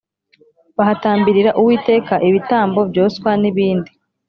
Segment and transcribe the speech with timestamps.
[0.77, 3.91] bahatambirira uwiteka ibitambo byoswa n ibindi